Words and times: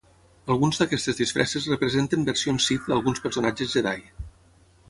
Alguns 0.53 0.79
d'aquestes 0.81 1.19
disfresses 1.19 1.67
representen 1.73 2.25
versions 2.31 2.71
Sith 2.71 2.89
d'alguns 2.93 3.25
personatges 3.27 3.75
Jedi. 3.75 4.03